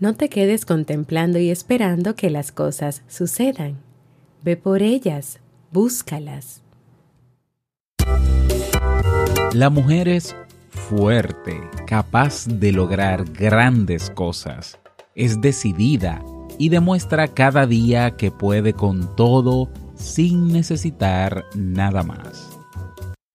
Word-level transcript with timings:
No 0.00 0.14
te 0.14 0.30
quedes 0.30 0.64
contemplando 0.64 1.38
y 1.38 1.50
esperando 1.50 2.14
que 2.14 2.30
las 2.30 2.52
cosas 2.52 3.02
sucedan. 3.06 3.76
Ve 4.42 4.56
por 4.56 4.80
ellas, 4.80 5.40
búscalas. 5.72 6.62
La 9.52 9.68
mujer 9.68 10.08
es 10.08 10.34
fuerte, 10.70 11.60
capaz 11.86 12.46
de 12.46 12.72
lograr 12.72 13.30
grandes 13.30 14.08
cosas. 14.08 14.78
Es 15.14 15.38
decidida 15.42 16.24
y 16.58 16.70
demuestra 16.70 17.28
cada 17.28 17.66
día 17.66 18.16
que 18.16 18.30
puede 18.30 18.72
con 18.72 19.14
todo 19.16 19.70
sin 19.96 20.50
necesitar 20.50 21.44
nada 21.54 22.02
más. 22.04 22.58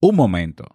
Un 0.01 0.15
momento. 0.15 0.74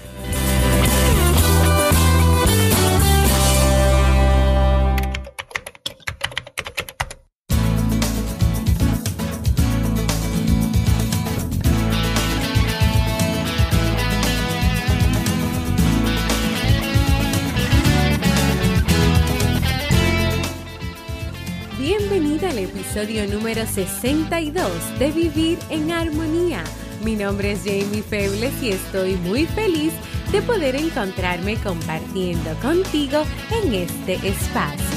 Número 23.51 23.69
62 23.69 24.97
de 24.97 25.11
Vivir 25.11 25.59
en 25.69 25.91
Armonía. 25.91 26.63
Mi 27.03 27.17
nombre 27.17 27.51
es 27.51 27.59
Jamie 27.65 28.01
Febles 28.01 28.53
y 28.63 28.69
estoy 28.69 29.15
muy 29.15 29.45
feliz 29.45 29.91
de 30.31 30.41
poder 30.41 30.77
encontrarme 30.77 31.57
compartiendo 31.57 32.53
contigo 32.61 33.23
en 33.61 33.73
este 33.73 34.13
espacio. 34.25 34.87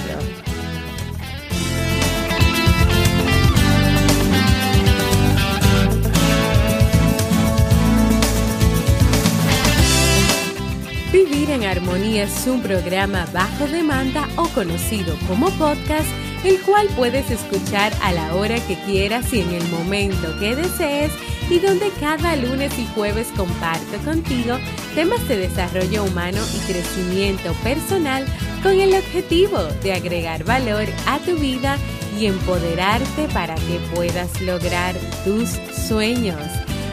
Vivir 11.12 11.50
en 11.50 11.64
Armonía 11.64 12.22
es 12.22 12.46
un 12.46 12.62
programa 12.62 13.26
bajo 13.32 13.66
demanda 13.66 14.28
o 14.36 14.46
conocido 14.50 15.16
como 15.26 15.50
podcast 15.50 16.06
el 16.46 16.60
cual 16.60 16.88
puedes 16.96 17.30
escuchar 17.30 17.92
a 18.02 18.12
la 18.12 18.34
hora 18.34 18.56
que 18.66 18.76
quieras 18.84 19.32
y 19.32 19.40
en 19.40 19.50
el 19.50 19.66
momento 19.68 20.38
que 20.38 20.54
desees 20.54 21.12
y 21.50 21.58
donde 21.58 21.90
cada 22.00 22.36
lunes 22.36 22.78
y 22.78 22.86
jueves 22.94 23.28
comparto 23.36 23.98
contigo 24.04 24.58
temas 24.94 25.26
de 25.28 25.36
desarrollo 25.36 26.04
humano 26.04 26.40
y 26.54 26.72
crecimiento 26.72 27.52
personal 27.62 28.24
con 28.62 28.78
el 28.78 28.94
objetivo 28.94 29.58
de 29.82 29.92
agregar 29.92 30.44
valor 30.44 30.86
a 31.06 31.18
tu 31.18 31.36
vida 31.36 31.78
y 32.18 32.26
empoderarte 32.26 33.28
para 33.32 33.54
que 33.54 33.80
puedas 33.94 34.40
lograr 34.40 34.94
tus 35.24 35.50
sueños. 35.88 36.40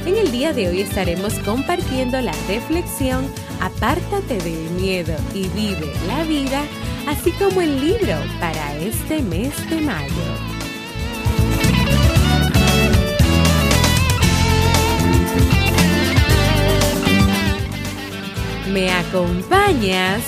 En 0.06 0.18
el 0.18 0.32
día 0.32 0.52
de 0.52 0.68
hoy 0.68 0.82
estaremos 0.82 1.34
compartiendo 1.40 2.20
la 2.22 2.34
reflexión 2.48 3.30
Apártate 3.62 4.40
del 4.40 4.72
miedo 4.72 5.14
y 5.36 5.48
vive 5.50 5.94
la 6.08 6.24
vida 6.24 6.64
así 7.08 7.32
como 7.32 7.62
el 7.62 7.80
libro 7.80 8.18
para 8.40 8.78
este 8.78 9.22
mes 9.22 9.54
de 9.70 9.82
mayo. 9.82 10.12
¿Me 18.72 18.90
acompañas? 18.90 20.24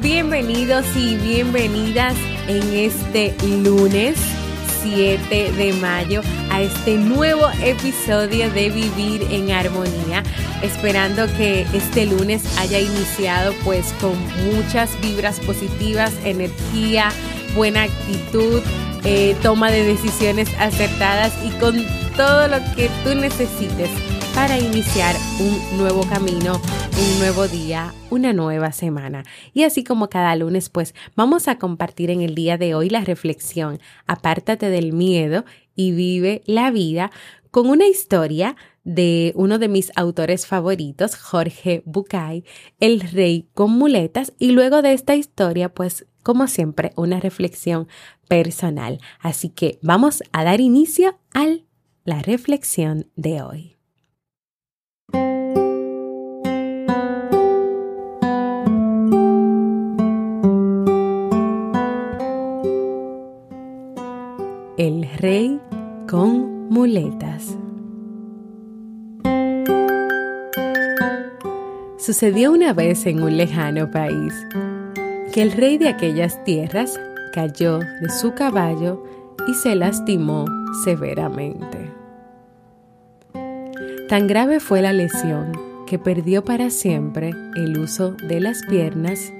Bienvenidos 0.00 0.86
y 0.96 1.16
bienvenidas 1.16 2.16
en 2.48 2.62
este 2.74 3.36
lunes 3.46 4.39
7 4.82 5.52
de 5.52 5.72
mayo 5.74 6.22
a 6.50 6.60
este 6.62 6.96
nuevo 6.96 7.48
episodio 7.62 8.50
de 8.50 8.70
Vivir 8.70 9.26
en 9.30 9.50
Armonía, 9.50 10.22
esperando 10.62 11.26
que 11.36 11.66
este 11.72 12.06
lunes 12.06 12.42
haya 12.58 12.78
iniciado 12.78 13.52
pues 13.64 13.92
con 14.00 14.16
muchas 14.44 14.90
vibras 15.00 15.40
positivas, 15.40 16.12
energía, 16.24 17.10
buena 17.54 17.84
actitud, 17.84 18.62
eh, 19.04 19.36
toma 19.42 19.70
de 19.70 19.84
decisiones 19.84 20.48
acertadas 20.58 21.32
y 21.44 21.50
con 21.58 21.84
todo 22.16 22.48
lo 22.48 22.58
que 22.74 22.90
tú 23.04 23.14
necesites 23.14 23.90
para 24.40 24.58
iniciar 24.58 25.14
un 25.38 25.76
nuevo 25.76 26.00
camino, 26.08 26.54
un 26.54 27.18
nuevo 27.18 27.46
día, 27.46 27.92
una 28.08 28.32
nueva 28.32 28.72
semana. 28.72 29.22
Y 29.52 29.64
así 29.64 29.84
como 29.84 30.08
cada 30.08 30.34
lunes, 30.34 30.70
pues 30.70 30.94
vamos 31.14 31.46
a 31.46 31.58
compartir 31.58 32.08
en 32.08 32.22
el 32.22 32.34
día 32.34 32.56
de 32.56 32.74
hoy 32.74 32.88
la 32.88 33.02
reflexión, 33.02 33.80
apártate 34.06 34.70
del 34.70 34.94
miedo 34.94 35.44
y 35.76 35.92
vive 35.92 36.40
la 36.46 36.70
vida 36.70 37.10
con 37.50 37.68
una 37.68 37.86
historia 37.86 38.56
de 38.82 39.34
uno 39.36 39.58
de 39.58 39.68
mis 39.68 39.92
autores 39.94 40.46
favoritos, 40.46 41.16
Jorge 41.16 41.82
Bucay, 41.84 42.42
El 42.78 43.02
rey 43.02 43.46
con 43.52 43.72
muletas, 43.72 44.32
y 44.38 44.52
luego 44.52 44.80
de 44.80 44.94
esta 44.94 45.16
historia, 45.16 45.68
pues 45.68 46.06
como 46.22 46.48
siempre, 46.48 46.92
una 46.96 47.20
reflexión 47.20 47.88
personal. 48.26 49.00
Así 49.20 49.50
que 49.50 49.78
vamos 49.82 50.22
a 50.32 50.44
dar 50.44 50.62
inicio 50.62 51.18
a 51.34 51.46
la 52.06 52.22
reflexión 52.22 53.06
de 53.16 53.42
hoy. 53.42 53.79
Con 66.10 66.68
muletas. 66.70 67.56
Sucedió 71.98 72.50
una 72.50 72.72
vez 72.72 73.06
en 73.06 73.22
un 73.22 73.36
lejano 73.36 73.92
país 73.92 74.34
que 75.32 75.42
el 75.42 75.52
rey 75.52 75.78
de 75.78 75.88
aquellas 75.88 76.42
tierras 76.42 76.98
cayó 77.32 77.78
de 77.78 78.08
su 78.08 78.34
caballo 78.34 79.04
y 79.46 79.54
se 79.54 79.76
lastimó 79.76 80.46
severamente. 80.84 81.92
Tan 84.08 84.26
grave 84.26 84.58
fue 84.58 84.82
la 84.82 84.92
lesión 84.92 85.52
que 85.86 86.00
perdió 86.00 86.44
para 86.44 86.70
siempre 86.70 87.30
el 87.54 87.78
uso 87.78 88.16
de 88.26 88.40
las 88.40 88.62
piernas 88.68 89.32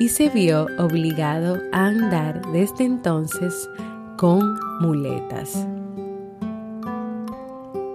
y 0.00 0.08
se 0.08 0.30
vio 0.30 0.68
obligado 0.78 1.60
a 1.70 1.88
andar 1.88 2.40
desde 2.50 2.84
entonces 2.84 3.68
con 4.16 4.58
muletas. 4.80 5.66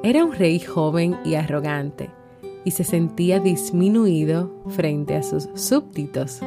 Era 0.04 0.24
un 0.24 0.32
rey 0.32 0.60
joven 0.60 1.18
y 1.26 1.34
arrogante 1.36 2.10
y 2.64 2.72
se 2.72 2.84
sentía 2.84 3.40
disminuido 3.40 4.52
frente 4.68 5.16
a 5.16 5.24
sus 5.24 5.50
súbditos. 5.56 6.40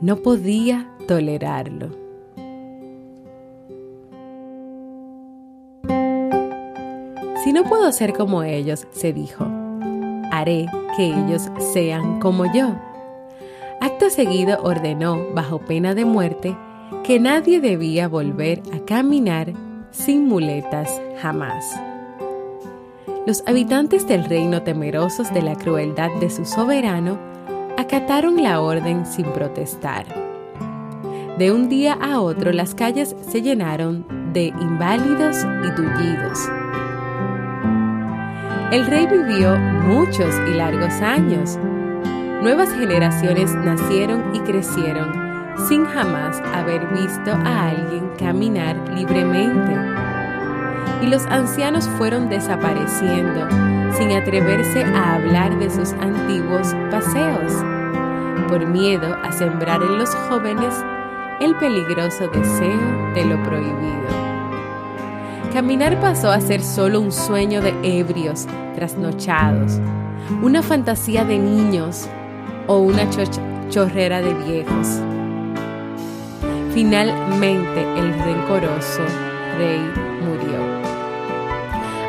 No 0.00 0.16
podía 0.16 0.88
tolerarlo. 1.08 1.88
Si 7.42 7.52
no 7.52 7.64
puedo 7.64 7.90
ser 7.92 8.12
como 8.12 8.42
ellos, 8.42 8.86
se 8.92 9.12
dijo, 9.12 9.44
haré 10.30 10.66
que 10.96 11.06
ellos 11.06 11.50
sean 11.72 12.20
como 12.20 12.44
yo. 12.52 12.76
Acto 13.80 14.10
seguido 14.10 14.58
ordenó, 14.62 15.24
bajo 15.34 15.58
pena 15.58 15.94
de 15.94 16.04
muerte, 16.04 16.56
que 17.02 17.18
nadie 17.18 17.60
debía 17.60 18.08
volver 18.08 18.60
a 18.72 18.80
caminar 18.84 19.52
sin 19.90 20.26
muletas 20.26 21.00
jamás. 21.20 21.87
Los 23.28 23.42
habitantes 23.46 24.08
del 24.08 24.24
reino 24.24 24.62
temerosos 24.62 25.34
de 25.34 25.42
la 25.42 25.54
crueldad 25.54 26.08
de 26.18 26.30
su 26.30 26.46
soberano 26.46 27.18
acataron 27.76 28.42
la 28.42 28.62
orden 28.62 29.04
sin 29.04 29.26
protestar. 29.34 30.06
De 31.36 31.52
un 31.52 31.68
día 31.68 31.92
a 32.00 32.22
otro 32.22 32.52
las 32.52 32.74
calles 32.74 33.14
se 33.20 33.42
llenaron 33.42 34.32
de 34.32 34.46
inválidos 34.46 35.36
y 35.62 35.74
tullidos. 35.74 36.38
El 38.72 38.86
rey 38.86 39.06
vivió 39.06 39.58
muchos 39.58 40.34
y 40.50 40.54
largos 40.54 40.94
años. 41.02 41.58
Nuevas 42.40 42.72
generaciones 42.72 43.54
nacieron 43.56 44.34
y 44.34 44.40
crecieron 44.40 45.12
sin 45.68 45.84
jamás 45.84 46.40
haber 46.54 46.86
visto 46.94 47.32
a 47.32 47.68
alguien 47.68 48.08
caminar 48.18 48.74
libremente. 48.96 49.97
Y 51.02 51.06
los 51.06 51.24
ancianos 51.26 51.88
fueron 51.96 52.28
desapareciendo 52.28 53.48
sin 53.96 54.12
atreverse 54.12 54.84
a 54.84 55.14
hablar 55.14 55.58
de 55.58 55.70
sus 55.70 55.92
antiguos 55.94 56.74
paseos, 56.90 57.52
por 58.48 58.66
miedo 58.66 59.16
a 59.22 59.32
sembrar 59.32 59.82
en 59.82 59.98
los 59.98 60.14
jóvenes 60.28 60.74
el 61.40 61.54
peligroso 61.56 62.28
deseo 62.28 63.12
de 63.14 63.24
lo 63.24 63.42
prohibido. 63.44 64.28
Caminar 65.52 65.98
pasó 66.00 66.30
a 66.30 66.40
ser 66.40 66.62
solo 66.62 67.00
un 67.00 67.10
sueño 67.10 67.60
de 67.60 67.74
ebrios 67.82 68.46
trasnochados, 68.74 69.80
una 70.42 70.62
fantasía 70.62 71.24
de 71.24 71.38
niños 71.38 72.08
o 72.66 72.78
una 72.78 73.08
chorrera 73.70 74.20
de 74.20 74.34
viejos. 74.34 75.00
Finalmente 76.74 77.82
el 77.98 78.12
rencoroso 78.20 79.02
rey 79.56 79.80
murió. 80.22 80.77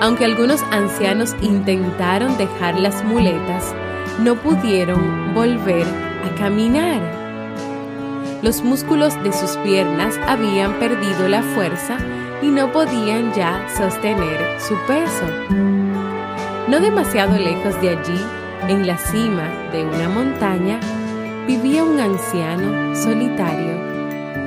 Aunque 0.02 0.26
algunos 0.26 0.62
ancianos 0.72 1.36
intentaron 1.42 2.38
dejar 2.38 2.80
las 2.80 3.04
muletas, 3.04 3.74
no 4.24 4.36
pudieron 4.36 5.34
volver 5.34 5.86
a 6.26 6.36
caminar. 6.36 7.02
Los 8.42 8.64
músculos 8.64 9.22
de 9.24 9.34
sus 9.34 9.58
piernas 9.58 10.18
habían 10.26 10.80
perdido 10.80 11.28
la 11.28 11.42
fuerza 11.42 11.98
y 12.42 12.48
no 12.48 12.72
podían 12.72 13.34
ya 13.34 13.68
sostener 13.76 14.40
su 14.60 14.76
peso. 14.88 15.26
No 16.70 16.80
demasiado 16.80 17.38
lejos 17.38 17.80
de 17.82 17.90
allí, 17.90 18.26
en 18.70 18.88
la 18.88 18.98
cima 18.98 19.50
de 19.74 19.84
una 19.84 20.08
montaña, 20.08 20.80
vivía 21.46 21.84
un 21.84 22.00
anciano 22.00 22.96
solitario 22.96 23.90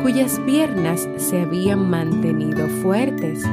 cuyas 0.03 0.41
piernas 0.41 1.09
se 1.17 1.43
habían 1.43 1.89
mantenido 1.89 2.69
fuertes, 2.69 3.45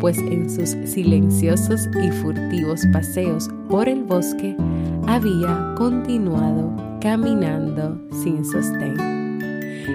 pues 0.00 0.18
en 0.18 0.48
sus 0.50 0.70
silenciosos 0.90 1.88
y 2.02 2.10
furtivos 2.10 2.82
paseos 2.92 3.48
por 3.68 3.88
el 3.88 4.04
bosque 4.04 4.56
había 5.06 5.74
continuado 5.76 6.72
caminando 7.00 8.00
sin 8.22 8.44
sostén. 8.44 8.96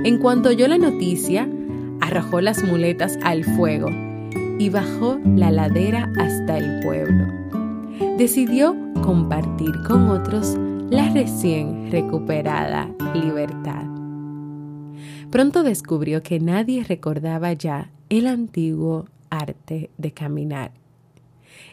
En 0.06 0.18
cuanto 0.18 0.50
oyó 0.50 0.68
la 0.68 0.78
noticia, 0.78 1.48
arrojó 2.02 2.42
las 2.42 2.64
muletas 2.64 3.18
al 3.24 3.44
fuego 3.44 3.90
y 4.60 4.70
bajó 4.70 5.20
la 5.36 5.52
ladera 5.52 6.12
hasta 6.18 6.58
el 6.58 6.82
pueblo. 6.82 7.26
Decidió 8.18 8.76
compartir 9.02 9.72
con 9.88 10.10
otros 10.10 10.58
la 10.90 11.10
recién 11.10 11.92
recuperada 11.92 12.90
libertad. 13.14 13.84
Pronto 15.32 15.64
descubrió 15.64 16.22
que 16.22 16.40
nadie 16.40 16.84
recordaba 16.84 17.54
ya 17.54 17.90
el 18.10 18.28
antiguo 18.28 19.06
arte 19.42 19.90
de 19.98 20.12
caminar. 20.12 20.72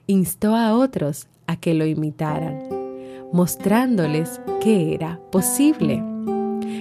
Instó 0.07 0.55
a 0.57 0.75
otros 0.77 1.29
a 1.47 1.57
que 1.57 1.75
lo 1.75 1.87
imitaran, 1.87 2.61
mostrándoles 3.33 4.41
que 4.61 4.95
era 4.95 5.21
posible. 5.31 6.03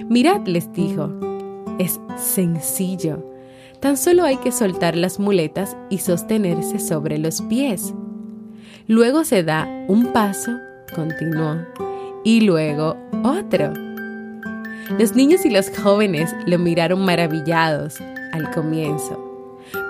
Mirad, 0.08 0.46
les 0.46 0.72
dijo, 0.72 1.10
es 1.78 2.00
sencillo 2.16 3.30
Tan 3.80 3.96
solo 3.96 4.24
hay 4.24 4.36
que 4.36 4.52
soltar 4.52 4.94
las 4.94 5.18
muletas 5.18 5.74
y 5.88 5.98
sostenerse 5.98 6.78
sobre 6.78 7.16
los 7.16 7.40
pies. 7.42 7.94
Luego 8.86 9.24
se 9.24 9.42
da 9.42 9.66
un 9.88 10.12
paso, 10.12 10.52
continuó, 10.94 11.56
y 12.22 12.42
luego 12.42 12.98
otro. 13.24 13.72
Los 14.98 15.14
niños 15.16 15.46
y 15.46 15.50
los 15.50 15.70
jóvenes 15.78 16.34
lo 16.46 16.58
miraron 16.58 17.06
maravillados 17.06 17.98
al 18.32 18.50
comienzo, 18.50 19.29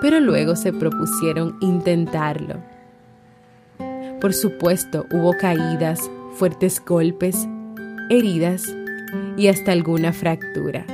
pero 0.00 0.21
luego 0.21 0.56
se 0.56 0.73
propusieron 0.73 1.56
intentarlo. 1.61 2.56
Por 4.21 4.35
supuesto, 4.35 5.06
hubo 5.11 5.32
caídas, 5.32 6.11
fuertes 6.35 6.82
golpes, 6.85 7.49
heridas 8.11 8.75
y 9.37 9.49
hasta 9.49 9.73
alguna 9.73 10.12
fractura. 10.12 10.85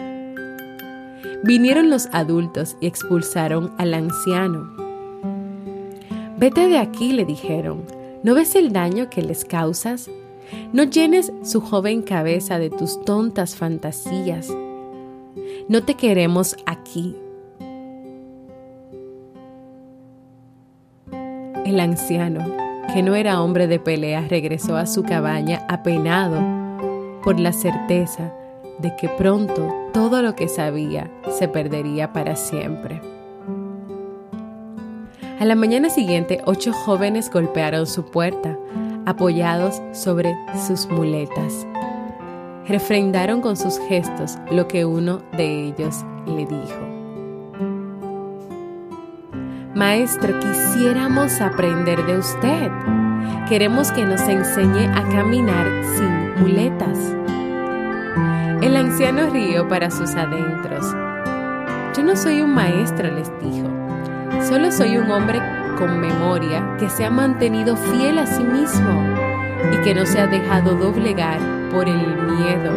Vinieron 1.43 1.91
los 1.91 2.09
adultos 2.13 2.77
y 2.81 2.87
expulsaron 2.87 3.73
al 3.79 3.95
anciano. 3.95 4.75
Vete 6.39 6.69
de 6.69 6.79
aquí, 6.79 7.13
le 7.13 7.25
dijeron. 7.25 7.85
¿No 8.23 8.35
ves 8.35 8.55
el 8.57 8.73
daño 8.73 9.09
que 9.11 9.23
les 9.23 9.45
causas? 9.45 10.11
No 10.73 10.85
llenes 10.85 11.33
su 11.43 11.61
joven 11.61 12.03
cabeza 12.03 12.59
de 12.59 12.71
tus 12.71 13.05
tontas 13.05 13.57
fantasías. 13.57 14.49
No 15.69 15.83
te 15.83 15.95
queremos 15.95 16.57
aquí. 16.67 17.17
El 21.67 21.81
anciano, 21.81 22.45
que 22.95 23.03
no 23.03 23.17
era 23.17 23.43
hombre 23.43 23.67
de 23.67 23.81
pelea, 23.81 24.25
regresó 24.31 24.77
a 24.77 24.87
su 24.87 25.03
cabaña 25.03 25.67
apenado 25.69 26.41
por 27.25 27.41
la 27.41 27.53
certeza 27.53 28.33
de 28.79 28.95
que 28.95 29.09
pronto 29.09 29.75
todo 29.93 30.23
lo 30.23 30.37
que 30.37 30.47
sabía 30.47 31.11
se 31.29 31.49
perdería 31.49 32.13
para 32.13 32.37
siempre. 32.37 33.01
A 35.41 35.45
la 35.45 35.57
mañana 35.57 35.91
siguiente, 35.91 36.41
ocho 36.45 36.73
jóvenes 36.73 37.33
golpearon 37.33 37.89
su 37.89 38.05
puerta, 38.13 38.57
apoyados 39.05 39.83
sobre 39.91 40.37
sus 40.69 40.87
muletas. 40.87 41.67
Refrendaron 42.69 43.41
con 43.41 43.57
sus 43.57 43.81
gestos 43.89 44.39
lo 44.53 44.69
que 44.69 44.85
uno 44.85 45.21
de 45.37 45.67
ellos 45.67 46.05
le 46.27 46.47
dijo. 46.47 47.06
Maestro, 49.77 50.41
quisiéramos 50.41 51.39
aprender 51.43 52.03
de 52.07 52.17
usted. 52.17 52.73
Queremos 53.47 53.93
que 53.93 54.07
nos 54.07 54.23
enseñe 54.23 54.87
a 54.87 55.07
caminar 55.11 55.67
sin 55.99 56.41
muletas. 56.41 56.99
El 58.63 58.75
anciano 58.75 59.29
rió 59.29 59.69
para 59.69 59.91
sus 59.91 60.15
adentros. 60.15 60.83
Yo 61.95 62.03
no 62.03 62.17
soy 62.17 62.41
un 62.41 62.55
maestro, 62.55 63.11
les 63.11 63.31
dijo. 63.39 63.69
Solo 64.49 64.73
soy 64.73 64.97
un 64.97 65.11
hombre 65.11 65.43
con 65.77 66.01
memoria 66.01 66.79
que 66.79 66.89
se 66.89 67.05
ha 67.05 67.11
mantenido 67.11 67.77
fiel 67.77 68.19
a 68.19 68.27
sí 68.27 68.45
mismo 68.45 69.05
y 69.75 69.77
que 69.85 69.95
no 69.95 70.07
se 70.07 70.21
ha 70.21 70.27
dejado 70.27 70.75
doblegar 70.75 71.39
por 71.71 71.87
el 71.87 72.17
miedo. 72.23 72.73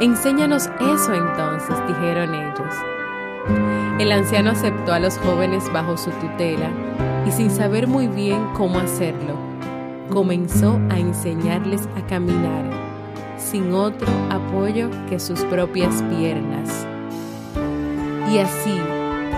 Enséñanos 0.00 0.70
eso 0.78 1.12
entonces, 1.12 1.74
dijeron 1.88 2.32
ellos. 2.36 3.85
El 3.98 4.12
anciano 4.12 4.50
aceptó 4.50 4.92
a 4.92 5.00
los 5.00 5.16
jóvenes 5.18 5.72
bajo 5.72 5.96
su 5.96 6.10
tutela 6.10 6.70
y 7.26 7.32
sin 7.32 7.50
saber 7.50 7.86
muy 7.86 8.08
bien 8.08 8.46
cómo 8.54 8.78
hacerlo, 8.78 9.34
comenzó 10.10 10.78
a 10.90 10.98
enseñarles 10.98 11.88
a 11.96 12.06
caminar 12.06 12.64
sin 13.38 13.72
otro 13.72 14.08
apoyo 14.30 14.90
que 15.08 15.18
sus 15.18 15.40
propias 15.44 16.02
piernas. 16.04 16.86
Y 18.30 18.38
así, 18.38 18.78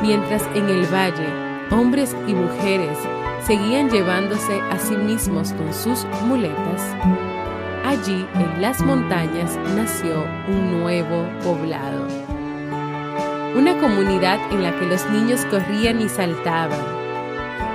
mientras 0.02 0.42
en 0.54 0.68
el 0.68 0.86
valle 0.86 1.28
hombres 1.70 2.16
y 2.26 2.32
mujeres 2.32 2.98
seguían 3.46 3.90
llevándose 3.90 4.60
a 4.72 4.78
sí 4.78 4.96
mismos 4.96 5.52
con 5.52 5.72
sus 5.72 6.04
muletas, 6.26 6.82
allí 7.84 8.26
en 8.34 8.60
las 8.60 8.80
montañas 8.82 9.56
nació 9.76 10.24
un 10.48 10.80
nuevo 10.80 11.28
poblado. 11.44 12.27
Una 13.56 13.76
comunidad 13.78 14.40
en 14.52 14.62
la 14.62 14.78
que 14.78 14.86
los 14.86 15.08
niños 15.10 15.44
corrían 15.46 16.00
y 16.00 16.08
saltaban, 16.08 16.80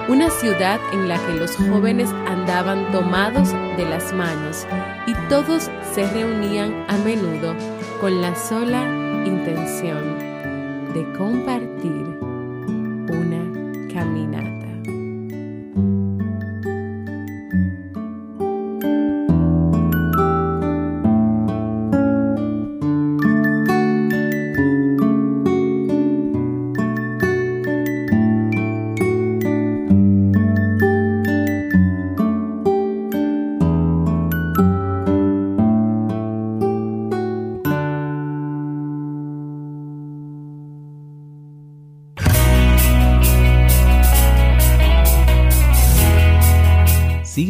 una 0.08 0.30
ciudad 0.30 0.80
en 0.92 1.08
la 1.08 1.18
que 1.26 1.34
los 1.34 1.56
jóvenes 1.56 2.10
andaban 2.28 2.92
tomados 2.92 3.52
de 3.78 3.86
las 3.86 4.14
manos 4.14 4.68
y 5.08 5.14
todos 5.30 5.70
se 5.94 6.06
reunían 6.12 6.86
a 6.90 6.98
menudo 6.98 7.56
con 8.02 8.22
la 8.22 8.36
sola 8.36 8.84
intención 9.26 10.20
de 10.94 11.12
compartir 11.18 12.18
una 13.10 13.94
caminata. 13.94 14.63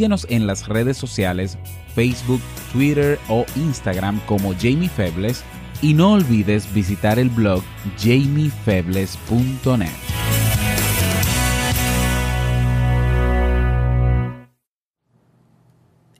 Síguenos 0.04 0.26
en 0.28 0.46
las 0.46 0.68
redes 0.68 0.98
sociales 0.98 1.56
Facebook, 1.94 2.42
Twitter 2.74 3.18
o 3.30 3.46
Instagram 3.56 4.20
como 4.26 4.52
Jamie 4.52 4.90
Febles 4.90 5.42
y 5.80 5.94
no 5.94 6.12
olvides 6.12 6.70
visitar 6.74 7.18
el 7.18 7.30
blog 7.30 7.62
jamiefebles.net. 7.96 9.88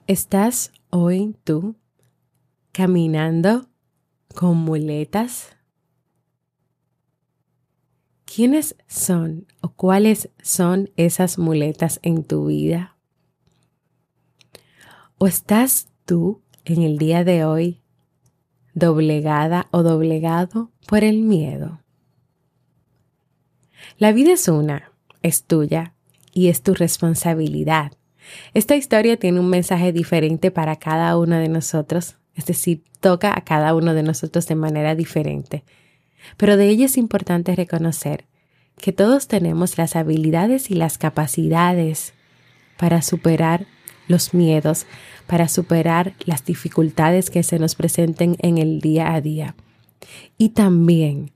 ¿Estás 0.07 0.73
hoy 0.89 1.37
tú 1.45 1.77
caminando 2.73 3.67
con 4.35 4.57
muletas? 4.57 5.59
¿Quiénes 8.25 8.77
son 8.89 9.47
o 9.61 9.75
cuáles 9.75 10.31
son 10.43 10.89
esas 10.97 11.37
muletas 11.37 12.01
en 12.03 12.25
tu 12.25 12.47
vida? 12.47 12.94
¿O 15.19 15.27
estás 15.27 15.89
tú 16.05 16.43
en 16.65 16.83
el 16.83 16.99
día 16.99 17.25
de 17.25 17.45
hoy 17.45 17.81
doblegada 18.75 19.69
o 19.71 19.83
doblegado 19.83 20.71
por 20.87 21.05
el 21.05 21.23
miedo? 21.23 21.81
La 23.99 24.13
vida 24.13 24.33
es 24.33 24.49
una, 24.49 24.93
es 25.23 25.45
tuya 25.45 25.95
y 26.33 26.49
es 26.49 26.63
tu 26.63 26.75
responsabilidad 26.75 27.93
esta 28.53 28.77
historia 28.77 29.17
tiene 29.17 29.41
un 29.41 29.49
mensaje 29.49 29.93
diferente 29.93 30.51
para 30.51 30.77
cada 30.77 31.17
uno 31.19 31.37
de 31.37 31.49
nosotros, 31.49 32.17
es 32.35 32.47
decir, 32.47 32.83
toca 33.01 33.37
a 33.37 33.45
cada 33.45 33.75
uno 33.75 33.95
de 33.95 34.03
nosotros 34.03 34.47
de 34.47 34.55
manera 34.55 34.95
diferente. 34.95 35.65
Pero 36.37 36.57
de 36.57 36.69
ella 36.69 36.87
es 36.87 36.97
importante 36.97 37.55
reconocer 37.55 38.25
que 38.79 38.93
todos 38.93 39.29
tenemos 39.29 39.79
las 39.79 39.95
habilidades 39.95 40.71
y 40.71 40.75
las 40.75 40.99
capacidades 40.99 42.15
para 42.79 43.03
superar 43.03 43.67
los 44.09 44.35
miedos, 44.35 44.87
para 45.27 45.49
superar 45.49 46.15
las 46.25 46.45
dificultades 46.45 47.31
que 47.31 47.43
se 47.43 47.59
nos 47.59 47.75
presenten 47.75 48.37
en 48.41 48.59
el 48.59 48.81
día 48.81 49.15
a 49.15 49.21
día 49.21 49.55
y 50.37 50.51
también 50.51 51.33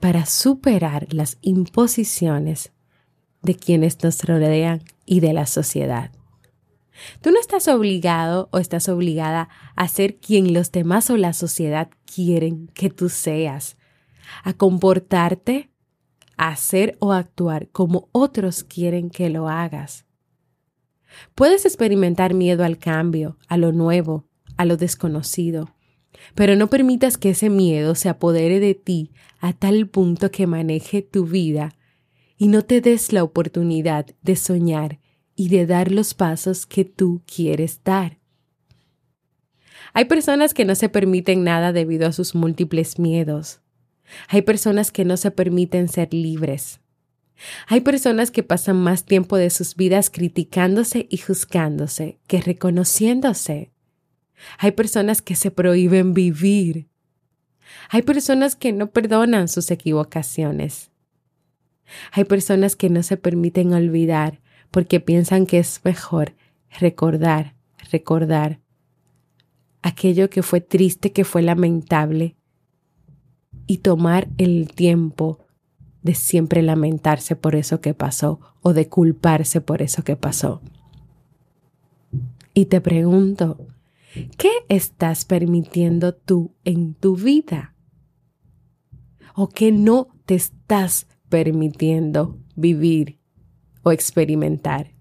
para 0.00 0.26
superar 0.26 1.06
las 1.10 1.38
imposiciones 1.42 2.72
de 3.42 3.54
quienes 3.56 4.02
nos 4.02 4.22
rodean 4.24 4.82
y 5.06 5.20
de 5.20 5.32
la 5.32 5.46
sociedad. 5.46 6.10
Tú 7.20 7.30
no 7.30 7.40
estás 7.40 7.68
obligado 7.68 8.48
o 8.52 8.58
estás 8.58 8.88
obligada 8.88 9.48
a 9.74 9.88
ser 9.88 10.16
quien 10.16 10.52
los 10.52 10.70
demás 10.72 11.10
o 11.10 11.16
la 11.16 11.32
sociedad 11.32 11.88
quieren 12.04 12.68
que 12.74 12.90
tú 12.90 13.08
seas, 13.08 13.76
a 14.44 14.52
comportarte, 14.52 15.70
a 16.36 16.48
hacer 16.48 16.96
o 17.00 17.12
actuar 17.12 17.68
como 17.68 18.08
otros 18.12 18.64
quieren 18.64 19.10
que 19.10 19.30
lo 19.30 19.48
hagas. 19.48 20.04
Puedes 21.34 21.64
experimentar 21.64 22.34
miedo 22.34 22.64
al 22.64 22.78
cambio, 22.78 23.38
a 23.48 23.56
lo 23.56 23.72
nuevo, 23.72 24.26
a 24.56 24.64
lo 24.64 24.76
desconocido, 24.76 25.74
pero 26.34 26.56
no 26.56 26.68
permitas 26.68 27.18
que 27.18 27.30
ese 27.30 27.50
miedo 27.50 27.94
se 27.94 28.08
apodere 28.08 28.60
de 28.60 28.74
ti 28.74 29.12
a 29.40 29.52
tal 29.52 29.88
punto 29.88 30.30
que 30.30 30.46
maneje 30.46 31.02
tu 31.02 31.26
vida 31.26 31.74
y 32.36 32.48
no 32.48 32.62
te 32.62 32.80
des 32.80 33.12
la 33.12 33.22
oportunidad 33.22 34.06
de 34.22 34.36
soñar 34.36 35.00
y 35.34 35.48
de 35.48 35.66
dar 35.66 35.90
los 35.90 36.14
pasos 36.14 36.66
que 36.66 36.84
tú 36.84 37.22
quieres 37.26 37.80
dar. 37.84 38.18
Hay 39.94 40.06
personas 40.06 40.54
que 40.54 40.64
no 40.64 40.74
se 40.74 40.88
permiten 40.88 41.44
nada 41.44 41.72
debido 41.72 42.06
a 42.06 42.12
sus 42.12 42.34
múltiples 42.34 42.98
miedos. 42.98 43.60
Hay 44.28 44.42
personas 44.42 44.90
que 44.90 45.04
no 45.04 45.16
se 45.16 45.30
permiten 45.30 45.88
ser 45.88 46.12
libres. 46.12 46.81
Hay 47.66 47.80
personas 47.80 48.30
que 48.30 48.42
pasan 48.42 48.76
más 48.76 49.04
tiempo 49.04 49.36
de 49.36 49.50
sus 49.50 49.74
vidas 49.74 50.10
criticándose 50.10 51.06
y 51.10 51.18
juzgándose 51.18 52.18
que 52.26 52.40
reconociéndose. 52.40 53.72
Hay 54.58 54.72
personas 54.72 55.22
que 55.22 55.36
se 55.36 55.50
prohíben 55.50 56.14
vivir. 56.14 56.88
Hay 57.88 58.02
personas 58.02 58.56
que 58.56 58.72
no 58.72 58.90
perdonan 58.90 59.48
sus 59.48 59.70
equivocaciones. 59.70 60.90
Hay 62.12 62.24
personas 62.24 62.76
que 62.76 62.90
no 62.90 63.02
se 63.02 63.16
permiten 63.16 63.72
olvidar 63.72 64.40
porque 64.70 65.00
piensan 65.00 65.46
que 65.46 65.58
es 65.58 65.80
mejor 65.84 66.34
recordar, 66.80 67.54
recordar 67.90 68.60
aquello 69.82 70.30
que 70.30 70.42
fue 70.42 70.60
triste, 70.60 71.12
que 71.12 71.24
fue 71.24 71.42
lamentable, 71.42 72.36
y 73.66 73.78
tomar 73.78 74.28
el 74.38 74.70
tiempo 74.74 75.38
de 76.02 76.14
siempre 76.14 76.62
lamentarse 76.62 77.36
por 77.36 77.54
eso 77.54 77.80
que 77.80 77.94
pasó 77.94 78.40
o 78.60 78.72
de 78.72 78.88
culparse 78.88 79.60
por 79.60 79.82
eso 79.82 80.02
que 80.04 80.16
pasó. 80.16 80.60
Y 82.54 82.66
te 82.66 82.80
pregunto, 82.80 83.58
¿qué 84.36 84.50
estás 84.68 85.24
permitiendo 85.24 86.14
tú 86.14 86.52
en 86.64 86.94
tu 86.94 87.16
vida? 87.16 87.74
¿O 89.34 89.48
qué 89.48 89.72
no 89.72 90.08
te 90.26 90.34
estás 90.34 91.06
permitiendo 91.32 92.38
vivir 92.54 93.18
o 93.82 93.90
experimentar. 93.90 94.92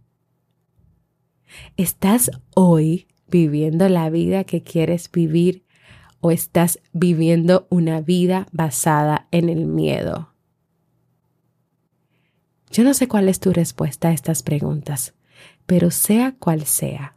¿Estás 1.75 2.31
hoy 2.55 3.08
viviendo 3.27 3.89
la 3.89 4.10
vida 4.10 4.46
que 4.46 4.63
quieres 4.63 5.12
vivir 5.12 5.65
o 6.22 6.31
estás 6.31 6.79
viviendo 6.93 7.67
una 7.70 8.00
vida 8.01 8.48
basada 8.53 9.27
en 9.31 9.50
el 9.50 9.65
miedo? 9.65 10.30
Yo 12.71 12.85
no 12.85 12.93
sé 12.93 13.09
cuál 13.09 13.27
es 13.27 13.41
tu 13.41 13.51
respuesta 13.51 14.07
a 14.07 14.13
estas 14.13 14.43
preguntas, 14.43 15.13
pero 15.65 15.91
sea 15.91 16.35
cual 16.39 16.63
sea 16.65 17.15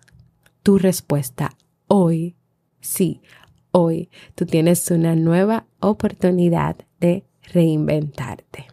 tu 0.65 0.79
respuesta 0.79 1.57
hoy, 1.87 2.35
sí, 2.81 3.23
hoy 3.71 4.11
tú 4.35 4.47
tienes 4.47 4.91
una 4.91 5.15
nueva 5.15 5.67
oportunidad 5.79 6.77
de 6.99 7.25
reinventarte. 7.53 8.67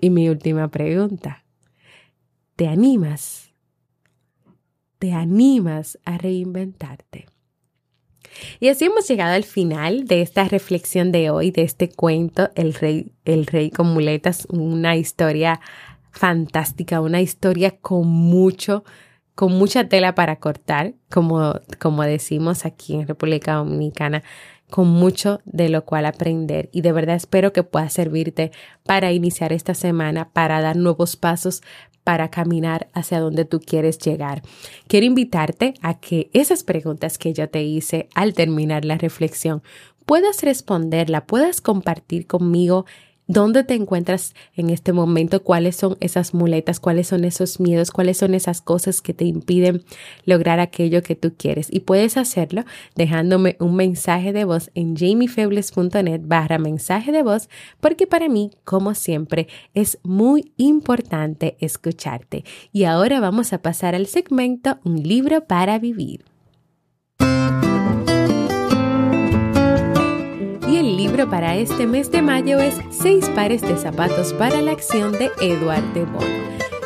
Y 0.00 0.08
mi 0.08 0.30
última 0.30 0.68
pregunta, 0.68 1.44
te 2.54 2.68
animas, 2.68 3.50
te 4.98 5.12
animas 5.12 5.98
a 6.06 6.16
reinventarte. 6.16 7.26
Y 8.60 8.68
así 8.68 8.86
hemos 8.86 9.08
llegado 9.08 9.34
al 9.34 9.44
final 9.44 10.06
de 10.06 10.22
esta 10.22 10.44
reflexión 10.44 11.12
de 11.12 11.30
hoy, 11.30 11.50
de 11.50 11.62
este 11.62 11.88
cuento, 11.88 12.50
El 12.54 12.74
Rey, 12.74 13.12
el 13.24 13.46
Rey 13.46 13.70
con 13.70 13.92
muletas, 13.92 14.46
una 14.50 14.96
historia 14.96 15.60
fantástica, 16.10 17.00
una 17.00 17.20
historia 17.20 17.76
con 17.78 18.06
mucho, 18.06 18.84
con 19.34 19.52
mucha 19.52 19.88
tela 19.88 20.14
para 20.14 20.36
cortar, 20.36 20.94
como, 21.10 21.54
como 21.78 22.02
decimos 22.02 22.64
aquí 22.64 22.94
en 22.94 23.06
República 23.06 23.54
Dominicana 23.54 24.22
con 24.70 24.88
mucho 24.88 25.40
de 25.44 25.68
lo 25.68 25.84
cual 25.84 26.06
aprender. 26.06 26.68
Y 26.72 26.80
de 26.80 26.92
verdad 26.92 27.16
espero 27.16 27.52
que 27.52 27.62
pueda 27.62 27.88
servirte 27.88 28.50
para 28.84 29.12
iniciar 29.12 29.52
esta 29.52 29.74
semana, 29.74 30.30
para 30.30 30.60
dar 30.60 30.76
nuevos 30.76 31.16
pasos, 31.16 31.62
para 32.06 32.30
caminar 32.30 32.86
hacia 32.92 33.18
donde 33.18 33.44
tú 33.44 33.58
quieres 33.58 33.98
llegar. 33.98 34.40
Quiero 34.86 35.06
invitarte 35.06 35.74
a 35.82 35.98
que 35.98 36.30
esas 36.32 36.62
preguntas 36.62 37.18
que 37.18 37.32
yo 37.32 37.50
te 37.50 37.64
hice 37.64 38.08
al 38.14 38.32
terminar 38.32 38.84
la 38.84 38.96
reflexión 38.96 39.60
puedas 40.04 40.44
responderla, 40.44 41.26
puedas 41.26 41.60
compartir 41.60 42.28
conmigo 42.28 42.86
¿Dónde 43.28 43.64
te 43.64 43.74
encuentras 43.74 44.34
en 44.54 44.70
este 44.70 44.92
momento? 44.92 45.42
¿Cuáles 45.42 45.74
son 45.74 45.96
esas 45.98 46.32
muletas? 46.32 46.78
¿Cuáles 46.78 47.08
son 47.08 47.24
esos 47.24 47.58
miedos? 47.58 47.90
¿Cuáles 47.90 48.18
son 48.18 48.34
esas 48.34 48.60
cosas 48.60 49.00
que 49.00 49.14
te 49.14 49.24
impiden 49.24 49.82
lograr 50.24 50.60
aquello 50.60 51.02
que 51.02 51.16
tú 51.16 51.34
quieres? 51.36 51.66
Y 51.72 51.80
puedes 51.80 52.16
hacerlo 52.16 52.64
dejándome 52.94 53.56
un 53.58 53.74
mensaje 53.74 54.32
de 54.32 54.44
voz 54.44 54.70
en 54.76 54.94
jamiefebles.net 54.96 56.20
barra 56.22 56.58
mensaje 56.58 57.10
de 57.10 57.24
voz, 57.24 57.48
porque 57.80 58.06
para 58.06 58.28
mí, 58.28 58.52
como 58.62 58.94
siempre, 58.94 59.48
es 59.74 59.98
muy 60.04 60.52
importante 60.56 61.56
escucharte. 61.58 62.44
Y 62.72 62.84
ahora 62.84 63.18
vamos 63.18 63.52
a 63.52 63.60
pasar 63.60 63.96
al 63.96 64.06
segmento 64.06 64.78
Un 64.84 65.02
libro 65.02 65.46
para 65.46 65.80
vivir. 65.80 66.35
Para 71.24 71.56
este 71.56 71.86
mes 71.86 72.10
de 72.10 72.20
mayo 72.20 72.58
es 72.60 72.74
Seis 72.90 73.26
pares 73.30 73.62
de 73.62 73.78
zapatos 73.78 74.34
para 74.34 74.60
la 74.60 74.72
acción 74.72 75.12
de 75.12 75.30
Edward 75.40 75.82
de 75.94 76.04
Bono. 76.04 76.26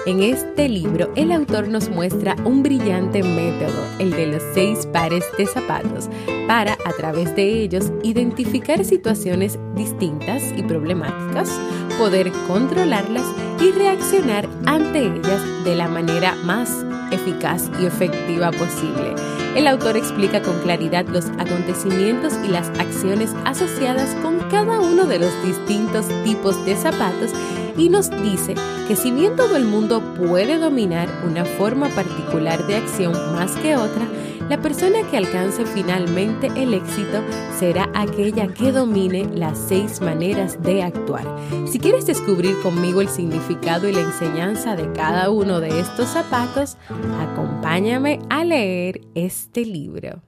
En 0.06 0.22
este 0.22 0.68
libro, 0.68 1.10
el 1.16 1.32
autor 1.32 1.66
nos 1.68 1.90
muestra 1.90 2.37
un 2.44 2.62
brillante 2.62 3.25
método, 3.25 3.84
el 3.99 4.12
de 4.12 4.28
los 4.28 4.42
seis 4.54 4.87
pares 4.87 5.25
de 5.37 5.46
zapatos, 5.46 6.08
para, 6.46 6.75
a 6.84 6.92
través 6.96 7.34
de 7.34 7.42
ellos, 7.42 7.92
identificar 8.04 8.84
situaciones 8.84 9.58
distintas 9.75 10.42
y 10.56 10.62
problemáticas, 10.62 11.50
poder 11.99 12.30
controlarlas 12.46 13.26
y 13.60 13.72
reaccionar 13.72 14.49
ante 14.64 15.06
ellas 15.06 15.64
de 15.64 15.75
la 15.75 15.88
manera 15.88 16.34
más 16.44 16.84
eficaz 17.11 17.71
y 17.81 17.87
efectiva 17.87 18.50
posible. 18.50 19.14
El 19.57 19.67
autor 19.67 19.97
explica 19.97 20.40
con 20.43 20.59
claridad 20.61 21.07
los 21.09 21.26
acontecimientos 21.38 22.35
y 22.45 22.49
las 22.49 22.69
acciones 22.79 23.35
asociadas 23.45 24.14
con 24.23 24.38
cada 24.49 24.79
uno 24.79 25.07
de 25.07 25.19
los 25.19 25.33
distintos 25.43 26.07
tipos 26.25 26.64
de 26.64 26.76
zapatos 26.76 27.31
y 27.76 27.88
nos 27.88 28.11
dice 28.23 28.55
que 28.87 28.95
si 28.95 29.11
bien 29.11 29.37
todo 29.37 29.57
el 29.57 29.64
mundo 29.64 30.00
puede 30.17 30.59
dominar 30.59 31.09
una 31.26 31.45
forma 31.45 31.88
particular 31.88 32.67
de 32.67 32.76
acción 32.76 33.12
más 33.33 33.52
que 33.57 33.76
otra, 33.76 34.07
la 34.50 34.61
persona 34.61 35.09
que 35.09 35.16
alcance 35.16 35.64
finalmente 35.64 36.49
el 36.57 36.75
éxito 36.75 37.23
será 37.57 37.88
aquella 37.95 38.49
que 38.49 38.73
domine 38.73 39.25
las 39.33 39.57
seis 39.57 40.00
maneras 40.00 40.61
de 40.61 40.83
actuar. 40.83 41.25
Si 41.69 41.78
quieres 41.78 42.04
descubrir 42.04 42.61
conmigo 42.61 43.00
el 43.00 43.09
significado 43.09 43.88
y 43.88 43.92
la 43.92 44.00
enseñanza 44.00 44.75
de 44.75 44.90
cada 44.92 45.30
uno 45.30 45.61
de 45.61 45.78
estos 45.78 46.09
zapatos, 46.09 46.76
acompáñame 47.21 48.19
a 48.28 48.45
leer 48.45 49.02
este 49.14 49.64
libro. 49.64 50.21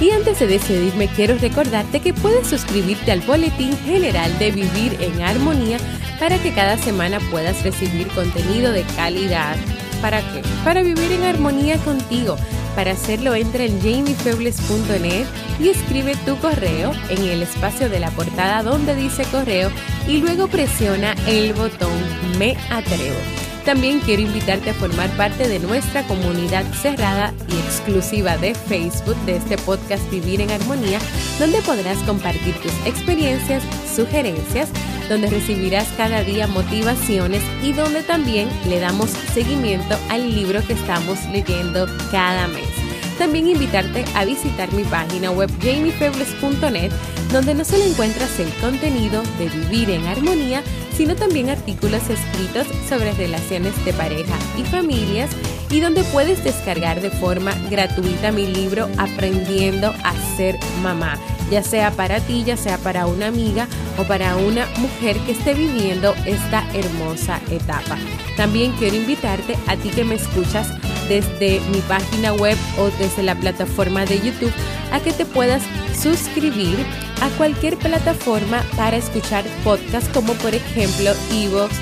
Y 0.00 0.10
antes 0.10 0.38
de 0.38 0.46
decidirme, 0.46 1.08
quiero 1.08 1.36
recordarte 1.38 2.00
que 2.00 2.14
puedes 2.14 2.46
suscribirte 2.46 3.10
al 3.10 3.20
Boletín 3.20 3.76
General 3.78 4.38
de 4.38 4.52
Vivir 4.52 4.96
en 5.00 5.22
Armonía 5.22 5.78
para 6.20 6.38
que 6.38 6.52
cada 6.52 6.78
semana 6.78 7.18
puedas 7.30 7.62
recibir 7.64 8.06
contenido 8.08 8.72
de 8.72 8.84
calidad. 8.96 9.56
¿Para 10.00 10.20
qué? 10.20 10.42
Para 10.64 10.82
vivir 10.82 11.10
en 11.12 11.24
armonía 11.24 11.76
contigo. 11.78 12.36
Para 12.76 12.92
hacerlo 12.92 13.34
entra 13.34 13.64
en 13.64 13.80
jamiefebles.net 13.80 15.26
y 15.60 15.68
escribe 15.68 16.14
tu 16.24 16.36
correo 16.36 16.92
en 17.08 17.24
el 17.24 17.42
espacio 17.42 17.88
de 17.88 17.98
la 17.98 18.10
portada 18.12 18.62
donde 18.62 18.94
dice 18.94 19.24
correo 19.24 19.70
y 20.06 20.18
luego 20.18 20.46
presiona 20.46 21.14
el 21.26 21.52
botón 21.54 21.90
Me 22.38 22.56
atrevo. 22.70 23.47
También 23.68 24.00
quiero 24.00 24.22
invitarte 24.22 24.70
a 24.70 24.74
formar 24.74 25.10
parte 25.18 25.46
de 25.46 25.58
nuestra 25.58 26.02
comunidad 26.04 26.64
cerrada 26.72 27.34
y 27.50 27.58
exclusiva 27.58 28.38
de 28.38 28.54
Facebook 28.54 29.14
de 29.26 29.36
este 29.36 29.58
podcast 29.58 30.10
Vivir 30.10 30.40
en 30.40 30.50
Armonía, 30.50 30.98
donde 31.38 31.60
podrás 31.60 31.98
compartir 32.04 32.54
tus 32.62 32.72
experiencias, 32.86 33.62
sugerencias, 33.94 34.70
donde 35.10 35.28
recibirás 35.28 35.86
cada 35.98 36.24
día 36.24 36.46
motivaciones 36.46 37.42
y 37.62 37.74
donde 37.74 38.02
también 38.02 38.48
le 38.70 38.80
damos 38.80 39.10
seguimiento 39.34 39.98
al 40.08 40.34
libro 40.34 40.66
que 40.66 40.72
estamos 40.72 41.22
leyendo 41.26 41.86
cada 42.10 42.48
mes. 42.48 42.77
También 43.18 43.48
invitarte 43.48 44.04
a 44.14 44.24
visitar 44.24 44.72
mi 44.72 44.84
página 44.84 45.32
web 45.32 45.50
jamiefebles.net, 45.60 46.92
donde 47.32 47.54
no 47.54 47.64
solo 47.64 47.84
encuentras 47.84 48.38
el 48.38 48.52
contenido 48.60 49.22
de 49.38 49.48
Vivir 49.48 49.90
en 49.90 50.06
Armonía, 50.06 50.62
sino 50.96 51.16
también 51.16 51.50
artículos 51.50 52.02
escritos 52.08 52.66
sobre 52.88 53.12
relaciones 53.12 53.72
de 53.84 53.92
pareja 53.92 54.36
y 54.56 54.62
familias 54.62 55.30
y 55.70 55.80
donde 55.80 56.04
puedes 56.04 56.42
descargar 56.44 57.00
de 57.00 57.10
forma 57.10 57.52
gratuita 57.70 58.32
mi 58.32 58.46
libro 58.46 58.88
Aprendiendo 58.98 59.92
a 60.04 60.14
ser 60.36 60.58
mamá, 60.82 61.18
ya 61.50 61.62
sea 61.62 61.90
para 61.90 62.20
ti, 62.20 62.44
ya 62.44 62.56
sea 62.56 62.78
para 62.78 63.06
una 63.06 63.26
amiga 63.26 63.66
o 63.98 64.04
para 64.04 64.36
una 64.36 64.66
mujer 64.78 65.16
que 65.20 65.32
esté 65.32 65.54
viviendo 65.54 66.14
esta 66.24 66.64
hermosa 66.72 67.40
etapa. 67.50 67.98
También 68.36 68.72
quiero 68.72 68.96
invitarte 68.96 69.56
a 69.66 69.76
ti 69.76 69.90
que 69.90 70.04
me 70.04 70.14
escuchas 70.14 70.68
desde 71.08 71.60
mi 71.70 71.80
página 71.82 72.32
web 72.34 72.56
o 72.78 72.90
desde 72.98 73.22
la 73.22 73.34
plataforma 73.34 74.04
de 74.04 74.20
YouTube 74.20 74.52
a 74.92 75.00
que 75.00 75.12
te 75.12 75.24
puedas 75.24 75.62
suscribir 76.00 76.78
a 77.20 77.28
cualquier 77.36 77.76
plataforma 77.76 78.62
para 78.76 78.96
escuchar 78.96 79.44
podcasts 79.64 80.10
como 80.12 80.32
por 80.34 80.54
ejemplo 80.54 81.12
Evox, 81.32 81.74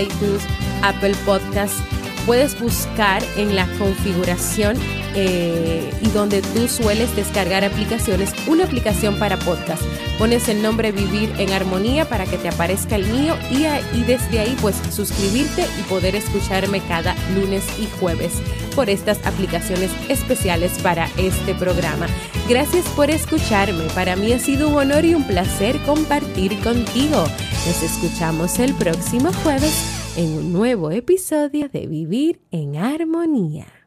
iTunes, 0.00 0.42
Apple 0.82 1.14
Podcasts. 1.24 1.82
Puedes 2.26 2.58
buscar 2.58 3.22
en 3.36 3.54
la 3.54 3.66
configuración 3.78 4.76
eh, 5.14 5.92
y 6.00 6.08
donde 6.08 6.40
tú 6.40 6.68
sueles 6.68 7.14
descargar 7.14 7.64
aplicaciones, 7.64 8.32
una 8.46 8.64
aplicación 8.64 9.18
para 9.18 9.38
podcast. 9.38 9.82
Pones 10.18 10.48
el 10.48 10.62
nombre 10.62 10.90
Vivir 10.90 11.32
en 11.38 11.52
Armonía 11.52 12.08
para 12.08 12.24
que 12.24 12.38
te 12.38 12.48
aparezca 12.48 12.96
el 12.96 13.06
mío 13.06 13.36
y, 13.50 13.66
y 13.96 14.02
desde 14.04 14.40
ahí 14.40 14.56
pues 14.60 14.76
suscribirte 14.90 15.66
y 15.78 15.82
poder 15.82 16.16
escucharme 16.16 16.80
cada 16.80 17.14
lunes 17.34 17.62
y 17.78 17.88
jueves 18.00 18.32
por 18.74 18.88
estas 18.88 19.24
aplicaciones 19.26 19.90
especiales 20.08 20.72
para 20.82 21.08
este 21.16 21.54
programa. 21.54 22.06
Gracias 22.48 22.86
por 22.96 23.10
escucharme. 23.10 23.84
Para 23.94 24.16
mí 24.16 24.32
ha 24.32 24.38
sido 24.38 24.68
un 24.68 24.76
honor 24.76 25.04
y 25.04 25.14
un 25.14 25.26
placer 25.26 25.78
compartir 25.82 26.58
contigo. 26.60 27.24
Nos 27.66 27.82
escuchamos 27.82 28.58
el 28.58 28.74
próximo 28.74 29.32
jueves 29.42 29.93
en 30.16 30.32
un 30.38 30.52
nuevo 30.52 30.92
episodio 30.92 31.68
de 31.68 31.88
Vivir 31.88 32.40
en 32.52 32.76
Armonía. 32.76 33.83